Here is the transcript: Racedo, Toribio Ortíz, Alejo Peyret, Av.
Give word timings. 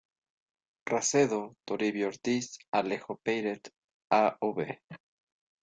Racedo, 0.83 1.57
Toribio 1.63 2.07
Ortíz, 2.07 2.57
Alejo 2.71 3.19
Peyret, 3.23 3.71
Av. 4.09 4.57